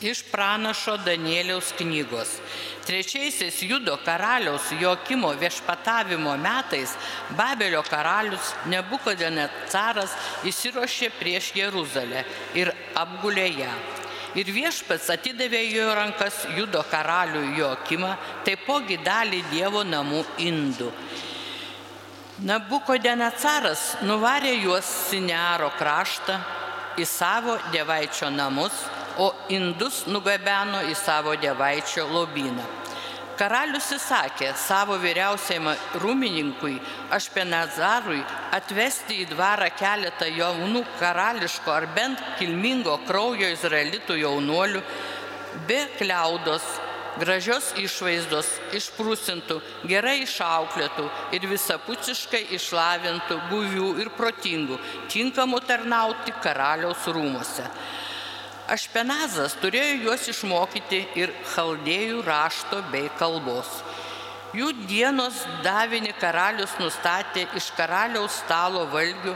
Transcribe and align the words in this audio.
Iš 0.00 0.22
pranašo 0.30 0.96
Danieliaus 1.02 1.72
knygos. 1.78 2.36
Trečiaisiais 2.86 3.62
Judo 3.62 3.96
karaliaus 4.04 4.70
Jokimo 4.80 5.32
viešpatavimo 5.34 6.36
metais 6.36 6.92
Babelio 7.30 7.82
karalius 7.82 8.52
Nebukodenecaras 8.70 10.14
įsirošė 10.46 11.10
prieš 11.18 11.50
Jeruzalę 11.58 12.22
ir 12.54 12.70
apgulė 12.94 13.48
ją. 13.58 13.72
Ir 14.38 14.52
viešpats 14.54 15.08
atidavė 15.10 15.64
jo 15.66 15.88
rankas 15.98 16.44
Judo 16.54 16.84
karaliui 16.86 17.58
Jokimą, 17.58 18.12
taipogi 18.46 19.00
dalį 19.02 19.42
Dievo 19.50 19.82
namų 19.82 20.22
indų. 20.46 20.92
Nabukodenecaras 22.46 23.96
nuvarė 24.06 24.54
juos 24.62 24.86
Sinearo 25.08 25.72
kraštą 25.74 26.38
į 27.02 27.06
savo 27.08 27.58
dievaičio 27.72 28.30
namus 28.30 28.78
o 29.18 29.32
indus 29.54 30.04
nugabeno 30.06 30.84
į 30.88 30.94
savo 30.98 31.34
dievaičio 31.40 32.06
lobyną. 32.10 32.64
Karalius 33.38 33.92
įsakė 33.94 34.48
savo 34.58 34.96
vyriausiam 34.98 35.68
rūmininkui 36.02 36.72
Ašpenazarui 37.14 38.18
atvesti 38.56 39.20
į 39.22 39.28
dvarą 39.30 39.68
keletą 39.78 40.26
jaunų 40.26 40.82
karališko 40.98 41.70
ar 41.70 41.86
bent 41.94 42.24
kilmingo 42.40 42.96
kraujo 43.06 43.46
izraelitų 43.54 44.16
jaunuolių, 44.24 44.82
be 45.70 45.78
kliaudos, 46.00 46.66
gražios 47.22 47.70
išvaizdos, 47.78 48.50
išprūsintų, 48.74 49.60
gerai 49.86 50.16
išauklėtų 50.24 51.06
ir 51.38 51.46
visapusiškai 51.54 52.42
išlavintų, 52.58 53.38
guvių 53.52 53.94
ir 54.02 54.10
protingų, 54.18 54.82
tinkamų 55.14 55.62
tarnauti 55.70 56.34
karaliaus 56.42 57.06
rūmose. 57.06 57.70
Ašpenazas 58.68 59.54
turėjo 59.62 59.94
juos 60.04 60.26
išmokyti 60.28 60.98
ir 61.16 61.30
chaldėjų 61.54 62.18
rašto 62.26 62.82
bei 62.92 63.06
kalbos. 63.16 63.70
Jų 64.52 64.74
dienos 64.90 65.38
davinį 65.64 66.12
karalius 66.20 66.74
nustatė 66.80 67.46
iš 67.56 67.70
karaliaus 67.78 68.36
stalo 68.42 68.82
valgių 68.92 69.32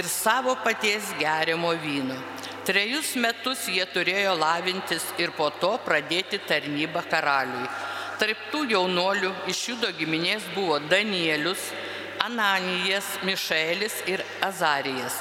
ir 0.00 0.08
savo 0.08 0.54
paties 0.64 1.10
geriamo 1.20 1.74
vyno. 1.82 2.16
Trejus 2.64 3.12
metus 3.20 3.66
jie 3.68 3.84
turėjo 3.92 4.32
lavintis 4.40 5.04
ir 5.20 5.34
po 5.36 5.50
to 5.60 5.74
pradėti 5.84 6.40
tarnybą 6.48 7.04
karaliui. 7.12 7.68
Tarptų 8.20 8.62
jaunuolių 8.72 9.34
iš 9.52 9.62
judo 9.74 9.92
giminės 9.96 10.48
buvo 10.54 10.80
Danielius, 10.88 11.68
Ananijas, 12.24 13.12
Mišelis 13.28 14.00
ir 14.08 14.24
Azarijas. 14.44 15.20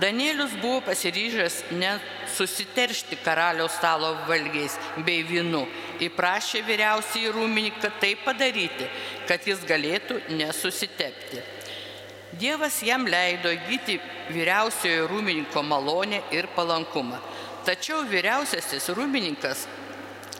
Danielius 0.00 0.52
buvo 0.62 0.80
pasiryžęs 0.86 1.56
nesusiteršti 1.74 3.16
karaliaus 3.24 3.74
stalo 3.80 4.12
valgiais 4.28 4.76
bei 5.02 5.24
vynu. 5.26 5.64
Įprašė 6.06 6.62
vyriausiai 6.66 7.32
rūmininką 7.34 7.90
tai 7.98 8.12
padaryti, 8.22 8.86
kad 9.26 9.42
jis 9.42 9.64
galėtų 9.66 10.20
nesusitepti. 10.38 11.42
Dievas 12.38 12.78
jam 12.86 13.08
leido 13.10 13.50
įgyti 13.50 13.98
vyriausiojo 14.30 15.08
rūmininko 15.10 15.64
malonę 15.66 16.22
ir 16.30 16.46
palankumą. 16.54 17.18
Tačiau 17.66 18.04
vyriausiasis 18.06 18.92
rūmininkas 18.94 19.66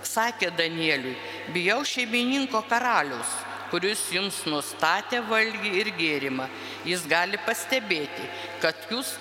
sakė 0.06 0.52
Danieliui, 0.54 1.16
bijau 1.52 1.80
šeimininko 1.82 2.62
karalius, 2.70 3.32
kuris 3.72 4.04
jums 4.14 4.44
nustatė 4.46 5.20
valgį 5.26 5.72
ir 5.80 5.90
gėrimą. 5.98 6.46
Jis 6.86 7.02
gali 7.10 7.40
pastebėti, 7.44 8.28
kad 8.62 8.86
jūs 8.92 9.16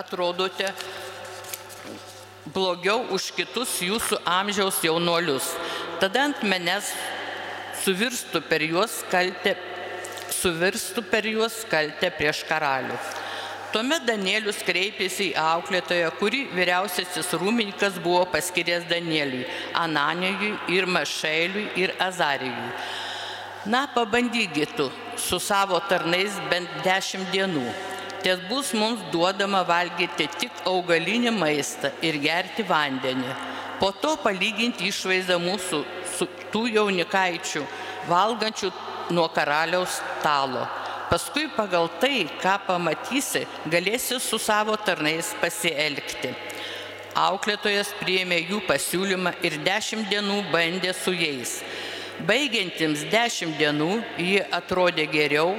atrodote 0.00 0.72
blogiau 2.54 3.04
už 3.14 3.30
kitus 3.36 3.78
jūsų 3.84 4.20
amžiaus 4.26 4.80
jaunuolius. 4.84 5.52
Tada 6.00 6.26
ant 6.28 6.42
manęs 6.42 6.90
suvirstų 7.84 8.42
per 8.48 8.64
juos 8.64 9.00
kaltę, 9.12 9.56
suvirstų 10.40 11.04
per 11.10 11.28
juos 11.28 11.62
kaltę 11.70 12.10
prieš 12.16 12.44
karalių. 12.48 12.96
Tuomet 13.70 14.02
Danielius 14.02 14.64
kreipėsi 14.66 15.28
į 15.30 15.36
auklėtoją, 15.38 16.08
kuri 16.18 16.40
vyriausiasis 16.50 17.28
rūmininkas 17.38 18.00
buvo 18.02 18.24
paskiręs 18.32 18.88
Danieliui, 18.90 19.44
Ananijui 19.78 20.56
ir 20.74 20.88
Mašeiliui 20.90 21.68
ir 21.78 21.94
Azarijui. 22.02 22.72
Na, 23.70 23.84
pabandykit 23.94 24.74
tu 24.74 24.88
su 25.20 25.38
savo 25.38 25.78
tarnais 25.86 26.34
bent 26.50 26.80
dešimt 26.82 27.30
dienų 27.30 27.89
ties 28.24 28.40
bus 28.48 28.72
mums 28.74 29.00
duodama 29.12 29.62
valgyti 29.66 30.28
tik 30.40 30.64
augalinį 30.68 31.32
maistą 31.36 31.90
ir 32.04 32.18
gerti 32.22 32.66
vandenį. 32.66 33.32
Po 33.80 33.92
to 33.96 34.16
palyginti 34.20 34.90
išvaizdą 34.90 35.38
mūsų 35.40 35.80
su 36.16 36.28
tų 36.52 36.66
jaunikaičių, 36.74 37.64
valgančių 38.10 38.70
nuo 39.16 39.26
karaliaus 39.32 39.96
stalo. 40.00 40.66
Paskui 41.10 41.48
pagal 41.56 41.88
tai, 41.98 42.28
ką 42.42 42.54
pamatysi, 42.68 43.46
galėsi 43.72 44.20
su 44.22 44.38
savo 44.38 44.76
tarnais 44.78 45.32
pasielgti. 45.40 46.30
Auklėtojas 47.18 47.90
priėmė 47.98 48.38
jų 48.44 48.60
pasiūlymą 48.68 49.32
ir 49.42 49.56
dešimt 49.66 50.06
dienų 50.12 50.44
bandė 50.52 50.92
su 50.94 51.10
jais. 51.16 51.56
Baigiantiems 52.28 53.02
dešimt 53.10 53.56
dienų 53.58 53.90
jie 54.20 54.44
atrodė 54.54 55.08
geriau 55.10 55.56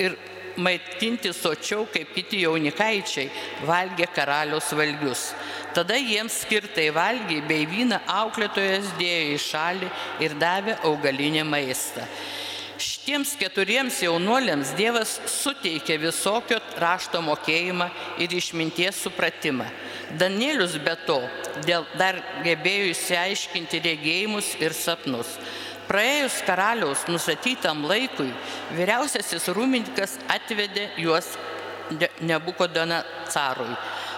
ir 0.00 0.16
maitinti 0.56 1.32
sočiau 1.36 1.86
kaip 1.92 2.12
kiti 2.16 2.42
jaunikaičiai 2.44 3.30
valgė 3.68 4.08
karaliaus 4.14 4.72
valgius. 4.76 5.30
Tada 5.72 5.96
jiems 5.96 6.42
skirtai 6.44 6.90
valgiai 6.94 7.42
bei 7.48 7.66
vyną 7.68 8.02
auklėtojas 8.20 8.92
dėjo 8.98 9.34
į 9.34 9.42
šalį 9.46 9.90
ir 10.26 10.38
davė 10.40 10.78
augalinį 10.88 11.44
maistą. 11.48 12.06
Šitiems 12.82 13.36
keturiems 13.38 14.00
jaunuoliams 14.02 14.72
Dievas 14.74 15.14
suteikė 15.30 16.00
visokio 16.02 16.58
rašto 16.82 17.20
mokėjimą 17.22 17.86
ir 18.24 18.32
išminties 18.34 18.98
supratimą. 19.04 19.68
Danielius 20.18 20.74
be 20.82 20.94
to 21.06 21.20
dėl 21.66 21.86
dar 22.00 22.18
gebėjo 22.42 22.90
įsiaiškinti 22.90 23.82
regėjimus 23.86 24.56
ir 24.60 24.74
sapnus. 24.74 25.36
Praėjus 25.88 26.40
karaliaus 26.46 27.06
nusatytam 27.10 27.82
laikui, 27.88 28.30
vyriausiasis 28.76 29.48
rūmininkas 29.56 30.18
atvedė 30.30 30.90
juos 31.02 31.34
Nebukodona 32.24 33.02
carui. 33.28 33.74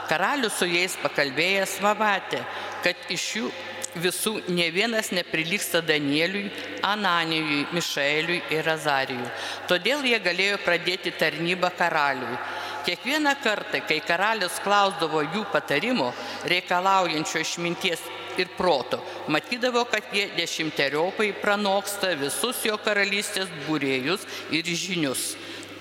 Karalius 0.07 0.59
su 0.61 0.69
jais 0.69 0.95
pakalbėjęs 1.01 1.79
pamatė, 1.83 2.43
kad 2.85 3.09
iš 3.11 3.25
jų 3.39 3.49
visų 3.95 4.35
ne 4.53 4.67
vienas 4.75 5.11
neprilyksta 5.15 5.81
Danieliui, 5.87 6.51
Ananijui, 6.85 7.65
Mišaeliui 7.73 8.43
ir 8.55 8.69
Azarijui. 8.69 9.31
Todėl 9.71 10.05
jie 10.07 10.19
galėjo 10.23 10.59
pradėti 10.65 11.15
tarnybą 11.19 11.71
karaliui. 11.79 12.39
Kiekvieną 12.85 13.33
kartą, 13.41 13.81
kai 13.89 14.01
karalius 14.05 14.59
klausdavo 14.65 15.23
jų 15.25 15.47
patarimo, 15.53 16.11
reikalaujančio 16.51 17.41
išminties 17.41 18.03
ir 18.39 18.51
proto. 18.57 19.01
Matydavo, 19.29 19.85
kad 19.91 20.13
jie 20.13 20.29
dešimteriopai 20.37 21.33
pranoksta 21.43 22.15
visus 22.19 22.63
jo 22.67 22.79
karalystės 22.85 23.51
būrėjus 23.69 24.27
ir 24.55 24.65
žinius. 24.65 25.35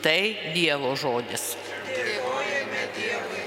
Tai 0.04 0.52
Dievo 0.56 0.96
žodis. 1.00 1.54
Dėkojame 1.88 2.88
Dievui. 2.98 3.44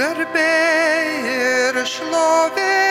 Garbė 0.00 0.50
ir 1.30 1.84
šlovė. 1.86 2.89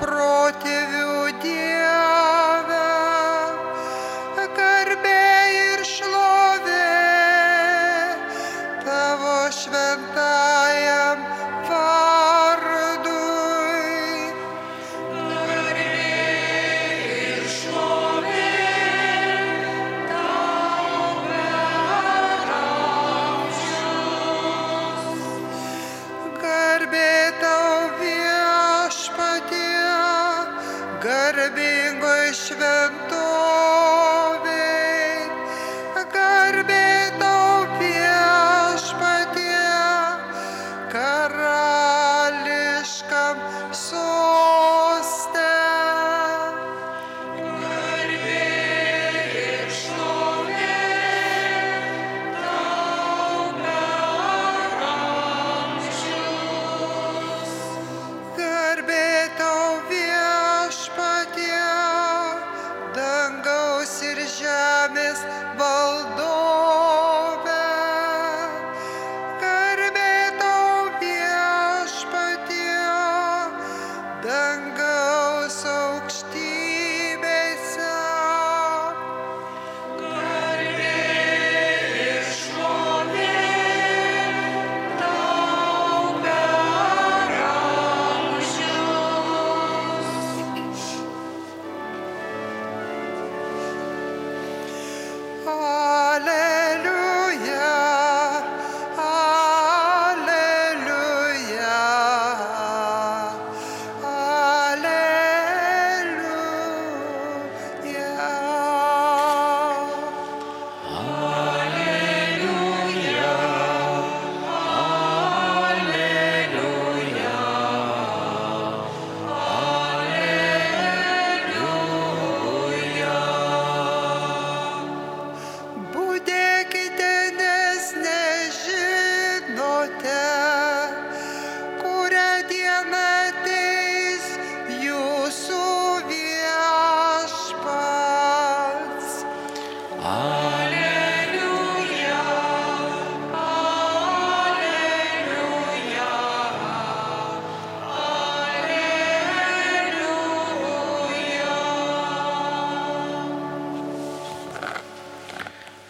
напротив. 0.00 0.85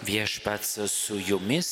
Viešpats 0.07 0.79
su 0.87 1.19
jumis. 1.19 1.69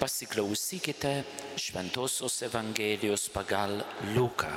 Pasiklausykite 0.00 1.22
Šventojios 1.56 2.38
Evangelijos 2.42 3.28
pagal 3.28 3.82
Luką. 4.14 4.48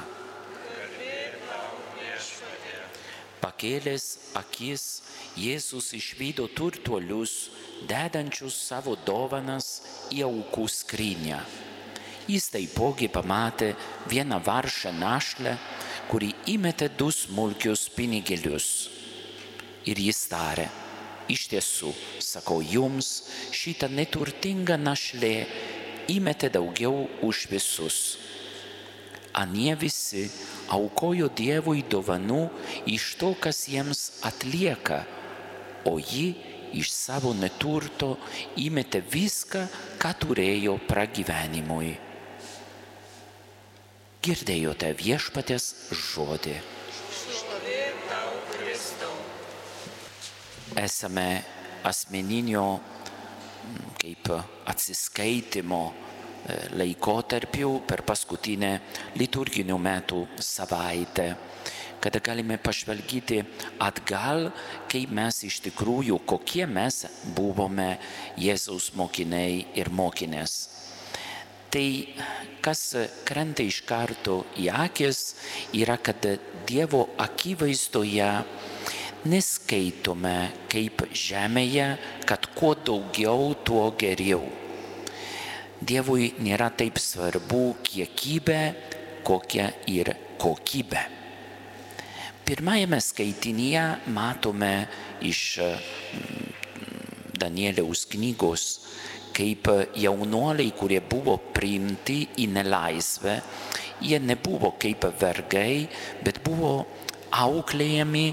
Pakėlęs 3.43 4.05
akis, 4.39 4.85
Jėzus 5.35 5.91
išvydo 5.99 6.47
turtuolius, 6.55 7.35
dedančius 7.91 8.55
savo 8.69 8.95
dovanas 9.03 9.69
į 10.15 10.23
aukų 10.29 10.65
skrynę. 10.71 11.43
Jis 12.31 12.49
taipogi 12.55 13.11
pamatė 13.11 13.73
vieną 14.07 14.39
varšą 14.47 14.95
našlę, 14.95 15.57
kuri 16.07 16.31
įmetė 16.55 16.93
du 16.95 17.11
smulkius 17.11 17.89
pinigėlius. 17.99 18.67
Ir 19.87 19.99
jis 20.07 20.27
tarė, 20.31 20.71
iš 21.31 21.47
tiesų, 21.51 21.93
sakau 22.23 22.61
jums, 22.63 23.27
šitą 23.51 23.89
neturtingą 23.91 24.77
našlę 24.79 25.33
įmetė 26.11 26.49
daugiau 26.53 27.07
už 27.23 27.47
visus. 27.51 28.17
Anie 29.37 29.75
visi 29.77 30.25
aukojo 30.73 31.29
Dievui 31.29 31.83
dovanų 31.85 32.47
iš 32.89 33.15
to, 33.19 33.35
kas 33.39 33.67
jiems 33.69 34.23
atlieka, 34.25 35.03
o 35.85 35.99
ji 35.99 36.33
iš 36.73 36.91
savo 36.91 37.33
neturto 37.37 38.15
įmetė 38.59 39.03
viską, 39.13 39.67
ką 40.01 40.11
turėjo 40.23 40.79
pragyvenimui. 40.89 41.93
Girdėjote 44.25 44.91
viešpatės 44.97 45.69
žodį. 45.93 46.57
Esame 50.77 51.41
asmeninio 51.83 52.65
mm, 52.77 53.95
kaip 53.97 54.29
atsiskaitimo 54.69 55.81
e, 55.89 56.57
laikotarpiu 56.77 57.79
per 57.87 58.03
paskutinę 58.05 58.69
liturginių 59.17 59.77
metų 59.81 60.21
savaitę, 60.37 61.31
kada 62.03 62.21
galime 62.21 62.59
pažvelgyti 62.61 63.41
atgal, 63.81 64.51
kaip 64.91 65.15
mes 65.17 65.41
iš 65.49 65.59
tikrųjų, 65.65 66.19
kokie 66.29 66.67
mes 66.69 67.05
buvome 67.33 67.95
Jėzaus 68.37 68.91
mokiniai 68.99 69.63
ir 69.81 69.89
mokinės. 69.89 70.59
Tai 71.73 71.87
kas 72.63 72.83
krenta 73.27 73.65
iš 73.65 73.81
karto 73.89 74.43
į 74.61 74.69
akis 74.85 75.23
yra, 75.75 75.97
kad 75.97 76.21
Dievo 76.69 77.07
akivaizdoje 77.17 78.29
neskaitome 79.25 80.37
kaip 80.69 81.07
žemėje, 81.15 81.89
kad 82.29 82.47
kuo 82.57 82.75
daugiau, 82.75 83.55
tuo 83.65 83.89
geriau. 83.97 84.45
Dievui 85.77 86.31
nėra 86.41 86.69
taip 86.73 86.97
svarbu 87.01 87.77
kiekybė, 87.85 88.61
kokia 89.25 89.69
ir 89.89 90.13
kokybė. 90.41 91.03
Pirmajame 92.47 92.99
skaitinyje 93.03 93.83
matome 94.15 94.73
iš 95.27 95.41
Danieliaus 97.37 98.05
knygos, 98.09 98.63
kaip 99.35 99.69
jaunuoliai, 99.99 100.71
kurie 100.77 101.01
buvo 101.03 101.35
priimti 101.53 102.21
į 102.41 102.47
nelaisvę, 102.55 103.35
jie 104.01 104.21
nebuvo 104.23 104.73
kaip 104.81 105.05
vergai, 105.19 105.85
bet 106.23 106.39
buvo 106.45 106.87
auklėjami 107.31 108.27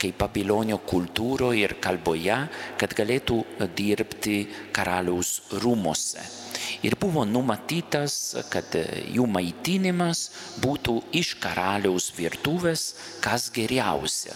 kaip 0.00 0.18
Babilonio 0.20 0.80
kultūroje 0.86 1.64
ir 1.64 1.76
kalboje, 1.82 2.38
kad 2.80 2.96
galėtų 2.96 3.42
dirbti 3.76 4.40
karaliaus 4.74 5.36
rūmose. 5.62 6.43
Ir 6.84 6.96
buvo 7.00 7.24
numatytas, 7.28 8.34
kad 8.52 8.76
jų 9.12 9.26
maitinimas 9.30 10.28
būtų 10.62 10.98
iš 11.16 11.34
karaliaus 11.42 12.10
virtuvės 12.16 12.92
kas 13.24 13.50
geriausia. 13.54 14.34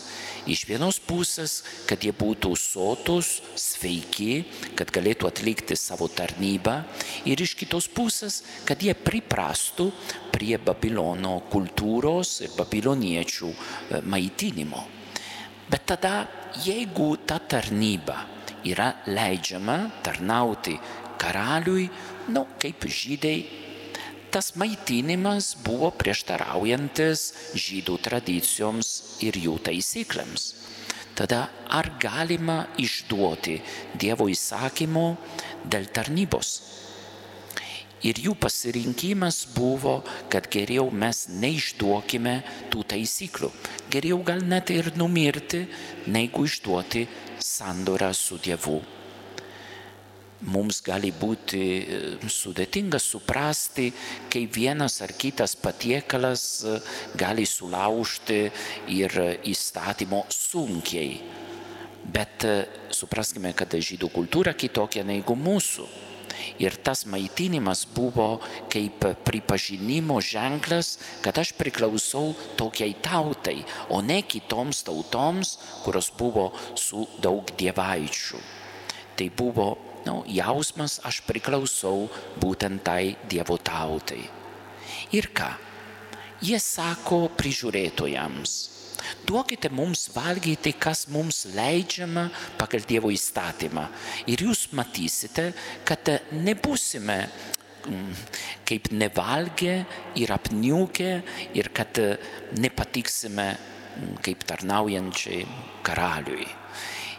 Iš 0.48 0.64
vienos 0.68 0.96
pusės, 1.04 1.60
kad 1.88 2.04
jie 2.04 2.14
būtų 2.16 2.54
sotus, 2.56 3.42
sveiki, 3.58 4.46
kad 4.78 4.88
galėtų 4.94 5.28
atlikti 5.28 5.76
savo 5.76 6.08
tarnybą, 6.08 6.78
ir 7.28 7.42
iš 7.44 7.52
kitos 7.58 7.88
pusės, 7.92 8.40
kad 8.64 8.80
jie 8.80 8.94
priprastų 8.96 9.90
prie 10.32 10.56
Babilono 10.62 11.42
kultūros 11.52 12.38
ir 12.46 12.54
babiloniečių 12.56 13.52
maitinimo. 14.08 14.86
Bet 15.68 15.84
tada, 15.90 16.22
jeigu 16.64 17.10
ta 17.28 17.36
tarnyba 17.44 18.22
yra 18.64 18.88
leidžiama 19.06 19.76
tarnauti 20.02 20.78
karaliui, 21.20 21.88
nu, 22.32 22.44
kaip 22.62 22.86
žydai, 22.86 23.38
tas 24.32 24.52
maitinimas 24.60 25.54
buvo 25.64 25.90
prieštaraujantis 26.00 27.28
žydų 27.56 27.98
tradicijoms 28.04 28.90
ir 29.24 29.38
jų 29.40 29.56
taisyklėms. 29.68 30.48
Tada 31.18 31.48
ar 31.74 31.88
galima 31.98 32.68
išduoti 32.78 33.56
Dievo 33.98 34.28
įsakymo 34.30 35.06
dėl 35.66 35.88
tarnybos? 35.90 36.52
Ir 38.06 38.20
jų 38.22 38.36
pasirinkimas 38.38 39.40
buvo, 39.56 39.96
kad 40.30 40.46
geriau 40.52 40.92
mes 40.94 41.24
neišduokime 41.34 42.36
tų 42.70 42.84
taisyklių. 42.92 43.50
Geriau 43.90 44.20
gal 44.22 44.44
net 44.46 44.70
ir 44.70 44.92
numirti, 44.94 45.64
negu 46.06 46.46
išduoti 46.46 47.08
sandorą 47.42 48.12
su 48.14 48.38
Dievu. 48.38 48.78
Mums 50.46 50.78
gali 50.86 51.08
būti 51.10 51.60
e, 51.82 52.00
sudėtinga 52.30 53.00
suprasti, 53.02 53.88
kai 54.30 54.44
vienas 54.46 55.00
ar 55.02 55.10
kitas 55.18 55.56
patiekalas 55.58 56.44
e, 56.62 56.76
gali 57.18 57.42
sulaužti 57.42 58.44
ir 58.94 59.16
įstatymo 59.42 60.22
sunkiai. 60.30 61.16
Bet 62.06 62.46
e, 62.46 62.52
supraskime, 62.94 63.50
kad 63.58 63.74
žydų 63.74 64.12
kultūra 64.14 64.54
kitokia 64.54 65.02
negu 65.02 65.34
mūsų. 65.34 65.88
Ir 66.62 66.78
tas 66.86 67.02
maitinimas 67.10 67.82
buvo 67.90 68.38
kaip 68.70 69.02
pripažinimo 69.26 70.20
ženklas, 70.22 71.00
kad 71.22 71.34
aš 71.42 71.50
priklausau 71.58 72.30
tokiai 72.58 72.94
tautai, 73.02 73.58
o 73.90 73.98
ne 74.06 74.22
kitoms 74.22 74.84
tautoms, 74.86 75.56
kurios 75.82 76.12
buvo 76.14 76.52
su 76.78 77.08
daug 77.18 77.50
dievaičių. 77.58 78.42
Tai 79.18 79.30
buvo 79.34 79.72
nu, 80.06 80.22
jausmas, 80.30 80.98
aš 81.04 81.22
priklausau 81.26 82.08
būtent 82.40 82.84
tai 82.86 83.16
dievo 83.30 83.58
tautai. 83.58 84.22
Ir 85.14 85.30
ką? 85.34 85.50
Jie 86.38 86.58
sako 86.62 87.24
prižiūrėtojams, 87.34 88.52
duokite 89.26 89.70
mums 89.74 90.06
valgyti, 90.14 90.70
kas 90.78 91.08
mums 91.10 91.42
leidžiama 91.50 92.28
pagal 92.60 92.84
Dievo 92.86 93.10
įstatymą. 93.10 93.88
Ir 94.30 94.44
jūs 94.46 94.68
matysite, 94.78 95.48
kad 95.88 96.12
nebusime 96.30 97.18
mm, 97.26 98.22
kaip 98.68 98.92
nevalgę 98.94 99.80
ir 100.20 100.34
apniukę 100.36 101.10
ir 101.58 101.72
kad 101.74 101.98
nepatiksime 102.54 103.48
mm, 103.56 104.16
kaip 104.22 104.46
tarnaujančiai 104.46 105.42
karaliui. 105.82 106.46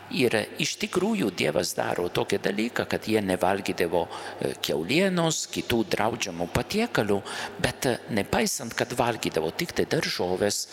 Ir 0.09 0.33
iš 0.57 0.71
tikrųjų 0.81 1.27
Dievas 1.37 1.75
daro 1.77 2.07
tokį 2.09 2.39
dalyką, 2.41 2.87
kad 2.89 3.05
jie 3.05 3.21
nevalgydavo 3.21 4.01
e, 4.09 4.53
keulienos, 4.57 5.43
kitų 5.53 5.83
draudžiamų 5.93 6.47
patiekalų, 6.49 7.19
bet 7.61 7.85
e, 7.85 7.91
nepaisant, 8.17 8.73
kad 8.73 8.95
valgydavo 8.97 9.51
tik 9.53 9.75
tai 9.77 9.85
daržovės, 9.89 10.63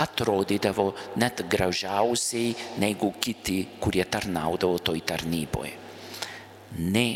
atrodydavo 0.00 0.94
net 1.20 1.42
gražiausiai 1.44 2.54
negu 2.80 3.10
kiti, 3.20 3.58
kurie 3.84 4.06
tarnaudavo 4.08 4.78
toj 4.80 5.02
tarnyboje. 5.12 5.74
Ne 6.80 7.08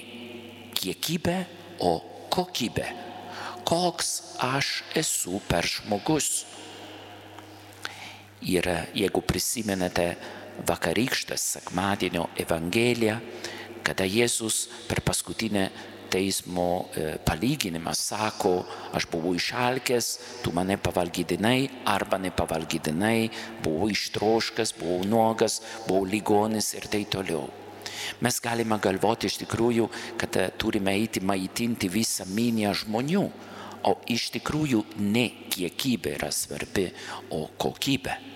kiekybė, 0.76 1.38
o 1.80 1.94
kokybė. 2.28 2.90
Koks 3.64 4.36
aš 4.44 4.82
esu 5.00 5.40
per 5.48 5.64
žmogus. 5.64 6.44
Ir 8.44 8.68
e, 8.68 8.76
jeigu 9.00 9.24
prisimenate, 9.24 10.10
vakarykštės 10.68 11.46
sekmadienio 11.56 12.28
Evangeliją, 12.40 13.18
kada 13.86 14.04
Jėzus 14.04 14.66
per 14.88 15.00
paskutinę 15.04 15.70
teismo 16.10 16.88
e, 16.94 17.18
palyginimą 17.24 17.94
sako, 17.94 18.64
aš 18.96 19.06
buvau 19.12 19.36
išalkęs, 19.38 20.08
tu 20.42 20.52
mane 20.56 20.76
pavalgydinai 20.82 21.68
arba 21.88 22.18
nepavalgydinai, 22.22 23.30
buvau 23.64 23.90
ištroškas, 23.94 24.74
buvau 24.80 25.04
nuogas, 25.06 25.60
buvau 25.86 26.04
ligonis 26.04 26.74
ir 26.74 26.88
tai 26.90 27.04
toliau. 27.10 27.46
Mes 28.24 28.40
galime 28.42 28.78
galvoti 28.82 29.30
iš 29.30 29.38
tikrųjų, 29.44 29.86
kad 30.20 30.40
e, 30.40 30.48
turime 30.58 30.96
eiti 30.98 31.22
maitinti 31.22 31.90
visą 31.92 32.26
minią 32.28 32.74
žmonių, 32.82 33.28
o 33.86 33.94
iš 34.12 34.26
tikrųjų 34.34 34.82
ne 35.06 35.28
kiekybė 35.52 36.18
yra 36.18 36.34
svarbi, 36.34 36.90
o 37.32 37.46
kokybė 37.56 38.29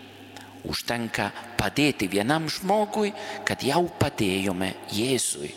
užtenka 0.68 1.30
padėti 1.58 2.08
vienam 2.10 2.48
žmogui, 2.50 3.12
kad 3.46 3.62
jau 3.64 3.84
padėjome 4.00 4.72
Jėzui, 4.92 5.50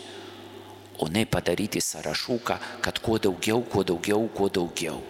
o 0.98 1.08
ne 1.08 1.24
padaryti 1.26 1.80
sąrašuką, 1.80 2.58
kad 2.82 2.98
kuo 3.04 3.18
daugiau, 3.22 3.62
kuo 3.62 3.84
daugiau, 3.86 4.28
kuo 4.34 4.48
daugiau. 4.48 5.00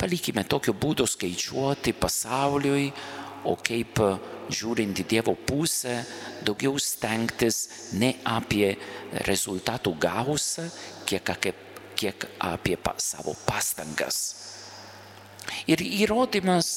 Palikime 0.00 0.44
tokio 0.48 0.72
būdo 0.72 1.04
skaičiuoti 1.06 1.92
pasauliui, 1.92 2.88
o 3.44 3.56
kaip 3.56 4.00
žiūrint 4.52 5.00
į 5.00 5.06
Dievo 5.08 5.34
pusę, 5.34 6.00
daugiau 6.44 6.76
stengtis 6.80 7.90
ne 7.96 8.14
apie 8.24 8.74
rezultatų 9.28 9.94
gausą, 10.00 10.68
kiek 11.08 11.34
kiek 12.00 12.28
apie 12.40 12.78
savo 12.96 13.34
pastangas. 13.44 14.20
Ir 15.70 15.82
įrodymas, 15.82 16.70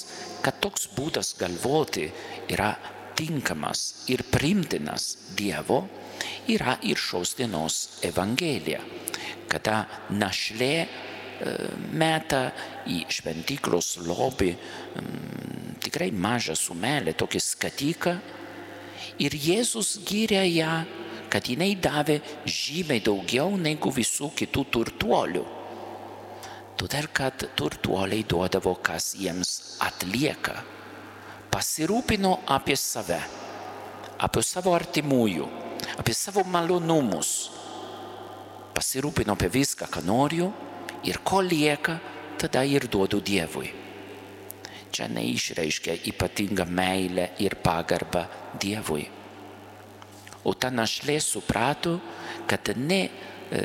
kad 0.44 0.60
toks 0.64 0.90
būdas 0.96 1.34
galvoti 1.40 2.10
yra 2.52 2.74
tinkamas 3.18 4.06
ir 4.12 4.24
primtinas 4.32 5.14
Dievo, 5.38 5.84
yra 6.50 6.78
ir 6.82 7.00
šios 7.00 7.36
dienos 7.38 8.00
Evangelija, 8.06 8.82
kada 9.50 9.84
našlė 10.10 10.74
e, 10.82 10.88
meta 11.94 12.48
į 12.90 13.04
šventyklos 13.14 13.96
lobį 14.08 14.52
tikrai 15.84 16.12
mažą 16.12 16.56
sumelę, 16.58 17.14
tokį 17.18 17.42
skatiką. 17.44 18.14
Ir 19.22 19.36
Jėzus 19.38 20.00
gyrė 20.08 20.44
ją, 20.50 20.84
kad 21.30 21.50
jinai 21.50 21.74
davė 21.82 22.20
žymiai 22.46 23.04
daugiau 23.04 23.58
negu 23.58 23.92
visų 23.94 24.32
kitų 24.38 24.66
turtuolių. 24.74 25.44
Todėl, 26.78 27.08
kad 27.14 27.46
turtuoliai 27.58 28.26
duodavo, 28.26 28.74
kas 28.82 29.14
jiems 29.18 29.78
atlieka. 29.86 30.56
Pasirūpino 31.54 32.32
apie 32.50 32.76
save, 32.80 33.20
apie 34.26 34.42
savo 34.42 34.74
artimųjų, 34.74 35.46
apie 36.02 36.16
savo 36.18 36.42
malonumus. 36.50 37.34
Pasirūpino 38.74 39.36
apie 39.38 39.52
viską, 39.54 39.86
ką 39.86 40.02
noriu 40.08 40.50
ir 41.06 41.20
ko 41.22 41.44
lieka, 41.46 42.00
tada 42.42 42.64
ir 42.66 42.88
duodu 42.90 43.22
Dievui. 43.22 43.70
Čia 44.94 45.08
neišreiškia 45.14 46.00
ypatingą 46.10 46.66
meilę 46.70 47.30
ir 47.42 47.56
pagarbą 47.62 48.26
Dievui. 48.62 49.06
O 50.44 50.54
ta 50.58 50.74
našlė 50.74 51.20
suprato, 51.24 52.00
kad 52.50 52.74
ne 52.76 53.00
e, 53.06 53.62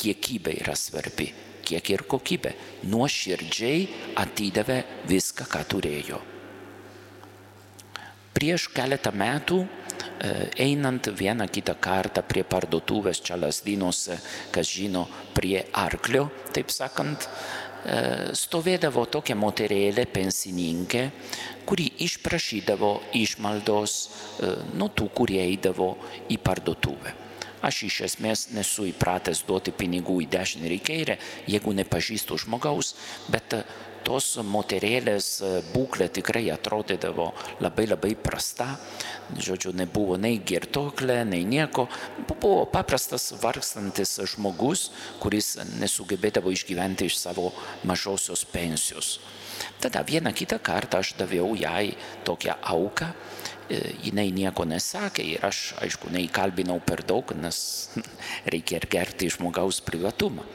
kiekybė 0.00 0.56
yra 0.62 0.74
svarbi, 0.76 1.28
kiek 1.68 1.92
ir 1.92 2.04
kokybė. 2.08 2.54
Nuoširdžiai 2.88 3.84
atidavė 4.24 4.82
viską, 5.10 5.48
ką 5.50 5.62
turėjo. 5.68 6.20
Prieš 8.38 8.68
keletą 8.70 9.10
metų 9.18 9.62
einant 10.58 11.08
vieną 11.14 11.46
kitą 11.50 11.74
kartą 11.82 12.22
prie 12.26 12.44
parduotuvės 12.46 13.20
čia 13.22 13.38
lasdynuose, 13.38 14.18
kas 14.54 14.70
žino, 14.70 15.04
prie 15.34 15.64
arklio, 15.74 16.28
taip 16.54 16.70
sakant, 16.74 17.28
stovėdavo 18.38 19.04
tokia 19.10 19.36
moterėlė 19.38 20.06
pensininkė, 20.10 21.04
kuri 21.66 21.86
išprašydavo 22.06 22.92
išmaldos 23.18 23.94
nuo 24.74 24.90
tų, 24.90 25.08
kurie 25.14 25.40
eidavo 25.44 25.94
į 26.30 26.38
parduotuvę. 26.42 27.27
Aš 27.64 27.82
iš 27.88 28.00
esmės 28.06 28.48
nesu 28.54 28.86
įpratęs 28.92 29.42
duoti 29.48 29.74
pinigų 29.74 30.20
į 30.24 30.30
dešinę 30.30 30.68
ir 30.68 30.76
į 30.76 30.82
kairę, 30.86 31.16
jeigu 31.50 31.74
nepažįstu 31.74 32.38
žmogaus, 32.44 32.94
bet 33.32 33.56
e, 33.56 33.62
tos 34.06 34.28
moterėlės 34.46 35.30
e, 35.42 35.50
būklė 35.72 36.06
tikrai 36.20 36.44
atrodydavo 36.54 37.32
labai 37.64 37.88
labai 37.90 38.14
prasta. 38.14 38.70
Žodžiu, 39.34 39.74
nebuvo 39.76 40.16
nei 40.20 40.38
girtoklė, 40.38 41.24
nei 41.28 41.42
nieko. 41.48 41.88
Buvo 42.28 42.62
paprastas 42.70 43.32
vargstantis 43.42 44.14
žmogus, 44.34 44.88
kuris 45.22 45.56
nesugebėdavo 45.80 46.54
išgyventi 46.54 47.10
iš 47.10 47.18
savo 47.18 47.50
mažosios 47.88 48.46
pensijos. 48.48 49.18
Tada 49.82 50.04
vieną 50.06 50.30
kitą 50.34 50.60
kartą 50.62 51.02
aš 51.02 51.16
daviau 51.18 51.52
jai 51.58 51.96
tokią 52.26 52.54
auką 52.62 53.10
jinai 53.68 54.30
nieko 54.34 54.64
nesakė 54.68 55.24
ir 55.34 55.44
aš, 55.48 55.74
aišku, 55.82 56.10
neįkalbinau 56.14 56.80
per 56.84 57.04
daug, 57.06 57.34
nes 57.36 57.58
reikia 58.52 58.80
ir 58.80 58.88
gerti 58.90 59.30
žmogaus 59.34 59.82
privatumą. 59.84 60.46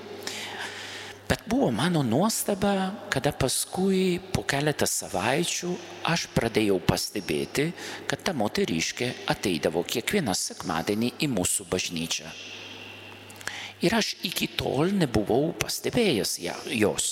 Bet 1.24 1.46
buvo 1.48 1.72
mano 1.72 2.04
nuostaba, 2.04 2.92
kada 3.10 3.32
paskui 3.32 4.20
po 4.36 4.44
keletą 4.44 4.86
savaičių 4.86 5.70
aš 6.12 6.26
pradėjau 6.36 6.82
pastebėti, 6.84 7.70
kad 8.12 8.22
ta 8.28 8.34
moteriškė 8.36 9.08
ateidavo 9.32 9.86
kiekvieną 9.88 10.36
sekmadienį 10.36 11.14
į 11.24 11.30
mūsų 11.32 11.66
bažnyčią. 11.72 12.28
Ir 13.88 13.96
aš 13.96 14.14
iki 14.28 14.52
tol 14.60 14.92
nebuvau 14.96 15.56
pastebėjęs 15.64 16.36
jos. 16.76 17.08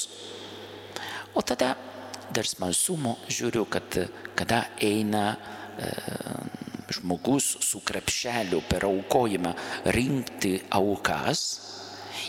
O 1.34 1.42
tada 1.42 1.74
dar 2.36 2.48
smalsumo 2.48 3.18
žiūriu, 3.32 3.66
kad 3.68 3.96
kada 4.36 4.66
eina 4.80 5.38
žmogus 6.92 7.58
su 7.64 7.80
krepšeliu 7.80 8.62
per 8.70 8.86
aukojimą 8.86 9.54
rinkti 9.96 10.54
aukas, 10.70 11.42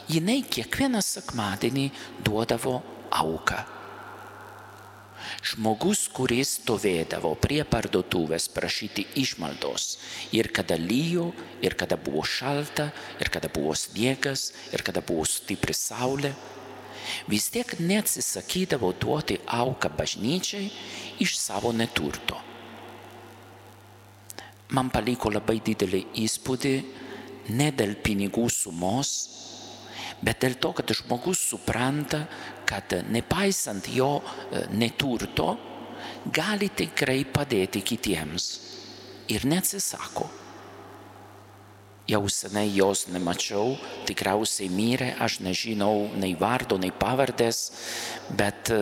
jinai 0.09 0.43
kiekvieną 0.47 1.03
sekmadienį 1.03 1.87
duodavo 2.25 2.81
auką. 3.11 3.63
Žmogus, 5.43 6.05
kuris 6.15 6.57
stovėdavo 6.61 7.33
prie 7.43 7.63
parduotuvės 7.67 8.49
prašyti 8.55 9.05
išmaldos 9.23 9.87
ir 10.39 10.51
kada 10.55 10.77
lyjo, 10.79 11.33
ir 11.65 11.75
kada 11.79 11.99
buvo 11.99 12.23
šalta, 12.27 12.91
ir 13.19 13.31
kada 13.33 13.51
buvo 13.51 13.75
sniegas, 13.79 14.51
ir 14.75 14.85
kada 14.87 15.03
buvo 15.03 15.27
stipri 15.27 15.75
saulė, 15.75 16.33
vis 17.31 17.51
tiek 17.55 17.75
neatsisakydavo 17.81 18.93
duoti 19.03 19.41
auką 19.47 19.91
bažnyčiai 19.99 20.71
iš 21.27 21.37
savo 21.39 21.75
neturto. 21.75 22.52
Man 24.73 24.88
paliko 24.88 25.29
labai 25.33 25.59
didelį 25.61 26.07
įspūdį 26.23 26.75
ne 27.59 27.69
dėl 27.76 27.97
pinigų 28.00 28.47
sumos, 28.52 29.11
bet 30.25 30.41
dėl 30.45 30.57
to, 30.62 30.71
kad 30.79 30.93
žmogus 30.97 31.43
supranta, 31.50 32.23
kad 32.69 32.95
nepaisant 33.12 33.91
jo 33.93 34.23
neturto, 34.73 35.57
gali 36.33 36.71
tikrai 36.73 37.25
padėti 37.29 37.83
kitiems 37.85 38.47
ir 39.33 39.45
neatsisako. 39.50 40.31
Jau 42.11 42.25
senai 42.33 42.67
jos 42.75 43.05
nemačiau, 43.12 43.76
tikriausiai 44.09 44.73
mirė, 44.73 45.12
aš 45.23 45.38
nežinau 45.45 46.09
nei 46.19 46.33
vardo, 46.38 46.81
nei 46.81 46.91
pavardės, 46.91 47.61
bet 48.41 48.73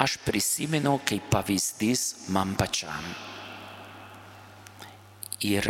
aš 0.00 0.16
prisimenu 0.24 0.96
kaip 1.04 1.28
pavyzdys 1.34 2.30
man 2.32 2.56
pačiam. 2.56 3.31
Ir 5.48 5.68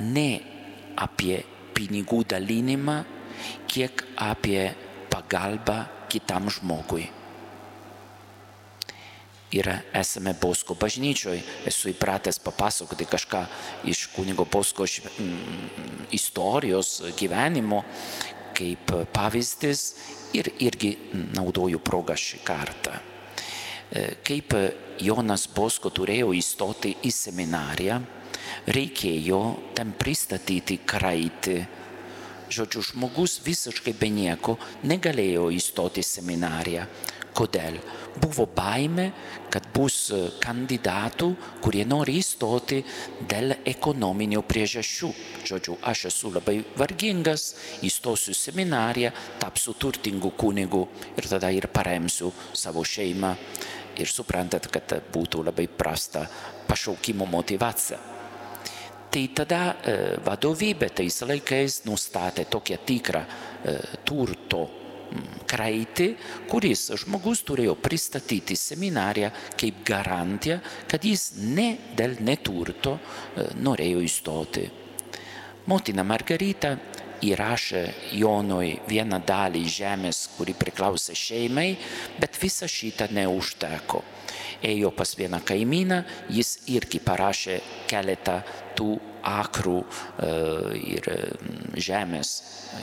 ne 0.00 0.30
apie 0.96 1.42
pinigų 1.74 2.22
dalinimą, 2.30 3.02
kiek 3.68 4.04
apie 4.16 4.70
pagalbą 5.10 5.82
kitam 6.08 6.48
žmogui. 6.50 7.08
Ir 9.54 9.68
esame 9.94 10.32
Bosko 10.34 10.74
bažnyčioje, 10.74 11.42
esu 11.68 11.92
įpratęs 11.92 12.40
papasakoti 12.42 13.06
kažką 13.06 13.44
iš 13.86 14.08
kunigo 14.14 14.48
Bosko 14.50 14.86
istorijos 16.10 16.96
gyvenimo 17.18 17.84
kaip 18.54 18.90
pavyzdys 19.14 19.82
ir 20.34 20.50
irgi 20.62 20.94
naudoju 21.34 21.80
progą 21.82 22.16
šį 22.18 22.40
kartą. 22.46 22.98
Kaip 24.26 24.54
Jonas 25.02 25.46
Bosko 25.54 25.90
turėjo 25.94 26.32
įstoti 26.34 26.96
į 27.06 27.12
seminariją, 27.14 28.00
reikėjo 28.66 29.42
ten 29.76 29.94
pristatyti 29.98 30.80
kraitį 30.84 31.58
žodžiu, 32.54 32.82
žmogus 32.82 33.40
visiškai 33.44 33.94
be 33.98 34.10
nieko 34.12 34.56
negalėjo 34.86 35.50
įstoti 35.54 36.02
į 36.04 36.08
seminariją. 36.08 36.86
Kodėl? 37.34 37.80
Buvo 38.22 38.44
baime, 38.46 39.08
kad 39.50 39.64
bus 39.74 40.12
kandidatų, 40.38 41.32
kurie 41.64 41.82
nori 41.82 42.20
įstoti 42.20 42.78
dėl 43.26 43.56
ekonominių 43.66 44.44
priežasčių. 44.46 45.10
Žodžiu, 45.50 45.74
aš 45.82 46.04
esu 46.12 46.30
labai 46.30 46.60
vargingas, 46.78 47.48
įstosiu 47.82 48.36
seminariją, 48.38 49.10
tapsiu 49.42 49.74
turtingu 49.74 50.30
kunigu 50.38 50.86
ir 51.18 51.26
tada 51.26 51.50
ir 51.50 51.66
paremsiu 51.74 52.30
savo 52.54 52.86
šeimą. 52.86 53.34
Ir 53.98 54.10
suprantat, 54.10 54.70
kad 54.70 54.94
būtų 55.10 55.42
labai 55.50 55.66
prasta 55.66 56.28
pašaukimo 56.70 57.26
motivacija. 57.30 57.98
Tai 59.14 59.24
tada 59.30 59.60
vadovybė 60.26 60.88
tais 60.90 61.20
laikais 61.22 61.84
nustatė 61.86 62.48
tokią 62.50 62.78
tikrą 62.82 63.20
turto 64.02 64.64
kraitį, 65.46 66.06
kuris 66.50 66.88
žmogus 67.04 67.44
turėjo 67.46 67.76
pristatyti 67.78 68.56
seminariją 68.58 69.28
kaip 69.60 69.84
garantiją, 69.86 70.56
kad 70.90 71.06
jis 71.06 71.28
ne 71.38 71.68
dėl 71.94 72.16
neturto 72.26 72.96
norėjo 73.62 74.02
įstoti. 74.02 74.64
Motina 75.70 76.02
Margarita 76.02 76.74
įrašė 77.24 77.84
Jonui 78.18 78.74
vieną 78.90 79.22
dalį 79.24 79.62
žemės, 79.76 80.24
kuri 80.34 80.56
priklausė 80.58 81.14
šeimai, 81.14 81.70
bet 82.18 82.42
visą 82.42 82.66
šitą 82.66 83.06
neužteko. 83.14 84.02
Ėjo 84.64 84.90
pas 84.96 85.10
vieną 85.18 85.42
kaimyną, 85.44 86.00
jis 86.32 86.54
irgi 86.72 87.00
parašė 87.04 87.58
keletą 87.90 88.38
tų 88.78 88.94
akrų 89.24 89.80
ir 90.80 91.08
žemės 91.76 92.30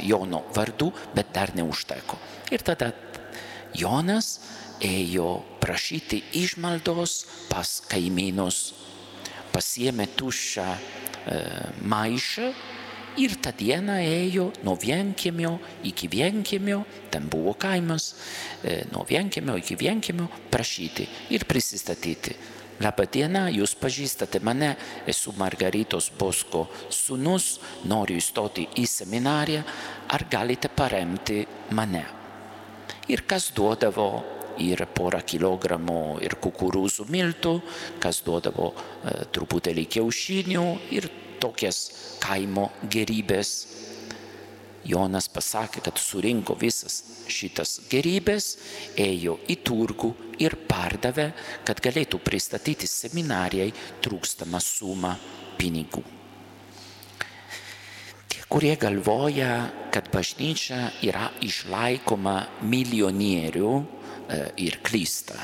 Jono 0.05 0.43
vardu, 0.55 0.91
bet 1.15 1.33
dar 1.33 1.55
neužteko. 1.57 2.17
Ir 2.53 2.63
tada 2.65 2.91
Jonas 3.77 4.39
ėjo 4.81 5.41
prašyti 5.61 6.21
išmaldos 6.41 7.17
pas 7.49 7.79
kaimynus, 7.89 8.73
pasiemė 9.53 10.07
tuščią 10.17 10.69
maišą 11.91 12.51
ir 13.19 13.35
tą 13.43 13.51
dieną 13.57 13.97
ėjo 14.05 14.47
nuo 14.63 14.77
vienkiemio 14.79 15.57
iki 15.87 16.07
vienkiemio, 16.11 16.83
ten 17.11 17.27
buvo 17.31 17.53
kaimas, 17.59 18.13
nuo 18.93 19.03
vienkiemio 19.07 19.57
iki 19.59 19.77
vienkiemio 19.79 20.29
prašyti 20.51 21.07
ir 21.35 21.45
prisistatyti. 21.49 22.35
Labą 22.81 23.05
dieną, 23.05 23.43
jūs 23.53 23.75
pažįstate 23.77 24.39
mane, 24.41 24.71
esu 25.05 25.35
Margaritos 25.37 26.07
Bosko 26.17 26.63
sunus, 26.89 27.59
noriu 27.85 28.17
įstoti 28.17 28.65
į 28.81 28.87
seminariją, 28.89 29.61
ar 30.09 30.25
galite 30.31 30.71
paremti 30.73 31.43
mane? 31.77 32.01
Ir 33.13 33.21
kas 33.29 33.51
duodavo 33.53 34.09
ir 34.61 34.81
porą 34.95 35.21
kilogramų 35.25 36.21
ir 36.25 36.35
kukurūzų 36.41 37.05
miltų, 37.11 37.53
kas 38.01 38.23
duodavo 38.25 38.71
e, 38.71 39.13
truputėlį 39.33 39.85
kiaušinių 39.97 40.65
ir 40.97 41.07
tokias 41.41 41.83
kaimo 42.21 42.69
gerybės. 42.91 43.55
Jonas 44.81 45.27
pasakė, 45.29 45.83
kad 45.85 45.99
surinko 46.01 46.55
visas 46.57 47.03
šitas 47.29 47.75
gerybės, 47.91 48.55
ėjo 48.97 49.35
į 49.53 49.59
turgų 49.61 50.09
ir 50.41 50.55
pardavė, 50.65 51.27
kad 51.67 51.81
galėtų 51.85 52.17
pristatyti 52.25 52.89
seminarijai 52.89 53.69
trūkstamą 54.01 54.61
sumą 54.65 55.13
pinigų. 55.59 56.01
Tie, 58.31 58.41
kurie 58.49 58.73
galvoja, 58.81 59.69
kad 59.93 60.09
bažnyčia 60.09 60.87
yra 61.05 61.29
išlaikoma 61.45 62.37
milijonierių 62.65 63.75
ir 64.65 64.81
klysta. 64.81 65.37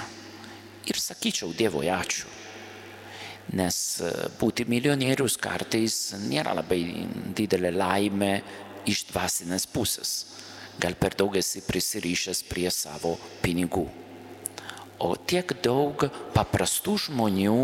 Ir 0.89 0.97
sakyčiau 1.03 1.53
Dievui 1.53 1.91
ačiū. 1.93 2.36
Nes 3.55 3.77
būti 4.39 4.65
milijonierius 4.67 5.37
kartais 5.39 5.95
nėra 6.25 6.55
labai 6.57 6.81
didelė 7.37 7.71
laimė 7.71 8.33
iš 8.91 9.05
dvasinės 9.11 9.67
pusės. 9.71 10.11
Gal 10.77 10.97
per 10.99 11.15
daug 11.17 11.35
esi 11.39 11.63
prisirišęs 11.65 12.43
prie 12.49 12.67
savo 12.73 13.15
pinigų. 13.41 13.87
O 14.99 15.13
tiek 15.29 15.53
daug 15.63 16.07
paprastų 16.33 16.97
žmonių 17.07 17.59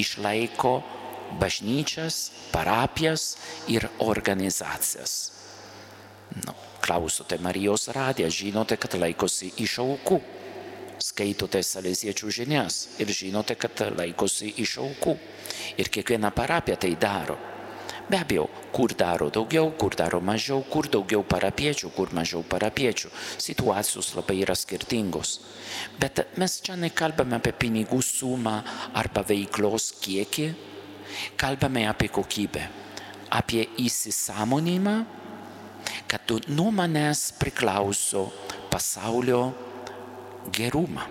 išlaiko 0.00 0.80
bažnyčias, 1.40 2.30
parapijas 2.52 3.36
ir 3.68 3.86
organizacijas. 4.02 5.32
Nu, 6.46 6.54
klausote 6.80 7.38
Marijos 7.42 7.88
radiją, 7.94 8.30
žinote, 8.30 8.78
kad 8.80 8.96
laikosi 8.98 9.52
iš 9.60 9.78
aukų. 9.84 10.20
Skaitote 11.00 11.62
salėsiečių 11.64 12.32
žinias 12.34 12.82
ir 13.00 13.08
žinote, 13.14 13.56
kad 13.56 13.80
laikosi 13.96 14.52
iš 14.60 14.76
aukų. 14.82 15.16
Ir 15.80 15.88
kiekviena 15.88 16.28
parapija 16.36 16.76
tai 16.80 16.92
daro. 17.00 17.38
Be 18.10 18.18
abejo, 18.18 18.48
kur 18.74 18.90
daro 18.98 19.28
daugiau, 19.30 19.70
kur 19.78 19.94
daro 19.94 20.18
mažiau, 20.20 20.64
kur 20.66 20.88
daugiau 20.90 21.22
parapiečių, 21.22 21.92
kur 21.94 22.10
mažiau 22.10 22.42
parapiečių. 22.42 23.08
Situacijos 23.38 24.08
labai 24.16 24.40
yra 24.42 24.56
skirtingos. 24.58 25.36
Bet 26.00 26.24
mes 26.36 26.58
čia 26.58 26.74
nekalbame 26.74 27.38
apie 27.38 27.54
pinigų 27.54 28.00
sumą 28.02 28.56
arba 28.98 29.22
veiklos 29.28 29.92
kiekį, 30.02 30.48
kalbame 31.38 31.86
apie 31.86 32.10
kokybę, 32.10 32.66
apie 33.30 33.68
įsisamonimą, 33.78 34.96
kad 36.10 36.34
nuo 36.50 36.74
manęs 36.74 37.28
priklauso 37.38 38.26
pasaulio 38.74 39.69
gerumą. 40.52 41.06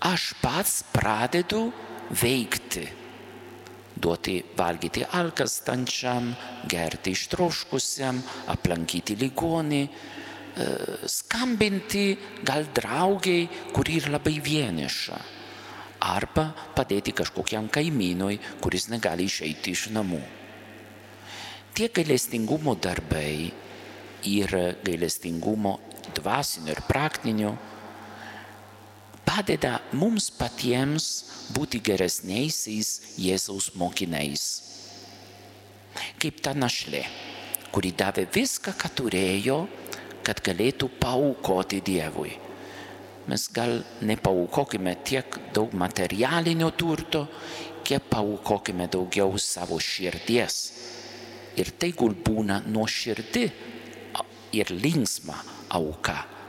Aš 0.00 0.32
pats 0.40 0.80
pradedu 0.92 1.68
veikti 2.10 2.86
duoti 4.00 4.40
valgyti 4.56 5.04
alkastančiam, 5.04 6.30
gerti 6.68 7.12
ištroškusiam, 7.12 8.20
aplankyti 8.52 9.16
ligonį, 9.20 9.82
skambinti 11.06 12.06
gal 12.46 12.66
draugiai, 12.74 13.46
kuri 13.74 14.00
yra 14.00 14.16
labai 14.16 14.38
vieniša. 14.44 15.20
Arba 16.10 16.46
padėti 16.76 17.12
kažkokiam 17.12 17.68
kaimynui, 17.72 18.40
kuris 18.64 18.88
negali 18.88 19.28
išeiti 19.28 19.74
iš 19.76 19.90
namų. 19.92 20.20
Tie 21.76 21.90
gailestingumo 21.92 22.74
darbai 22.80 23.50
ir 24.26 24.54
gailestingumo 24.84 25.76
dvasinio 26.16 26.72
ir 26.72 26.80
praktinio 26.88 27.52
padeda 29.26 29.78
mums 29.92 30.30
patiems 30.34 31.08
būti 31.54 31.80
geresniaisiais 31.84 33.16
Jėzaus 33.20 33.70
mokiniais. 33.78 34.44
Kaip 36.20 36.40
ta 36.44 36.54
našlė, 36.54 37.02
kuri 37.74 37.92
davė 37.96 38.26
viską, 38.34 38.74
ką 38.78 38.90
turėjo, 38.98 39.58
kad 40.26 40.42
galėtų 40.44 40.90
paukoti 41.00 41.80
Dievui. 41.84 42.32
Mes 43.30 43.46
gal 43.54 43.82
nepaukokime 44.02 44.96
tiek 45.06 45.36
daug 45.54 45.74
materialinio 45.76 46.70
turto, 46.74 47.26
kiek 47.84 48.06
paukokime 48.10 48.88
daugiau 48.90 49.38
savo 49.38 49.78
širdies. 49.78 50.56
Ir 51.58 51.72
tai 51.78 51.92
gul 51.96 52.14
būna 52.14 52.60
nuoširdi 52.66 53.44
ir 54.56 54.70
linksma 54.74 55.36
auka. 55.76 56.39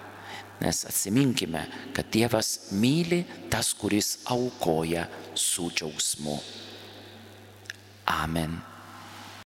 Nes 0.62 0.84
atsiminkime, 0.86 1.65
kad 1.95 2.06
Dievas 2.13 2.71
myli 2.71 3.24
tas, 3.50 3.74
kuris 3.74 4.19
aukoja 4.30 5.08
su 5.36 5.71
džiaugsmu. 5.74 6.38
Amen. 8.06 8.70